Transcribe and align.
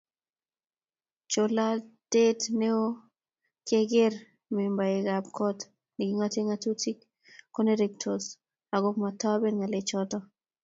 Cholatet 1.31 2.39
neo 2.59 2.83
kekere 3.67 4.19
membaekab 4.55 5.25
kot 5.37 5.59
ne 5.95 6.03
kingoten 6.07 6.45
ngatutik 6.47 6.97
konertos 7.55 8.23
ako 8.75 8.89
matoben 9.01 9.55
ngalechoto 9.57 10.17